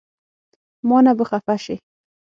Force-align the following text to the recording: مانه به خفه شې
مانه 0.89 1.11
به 1.17 1.23
خفه 1.29 1.55
شې 1.63 1.75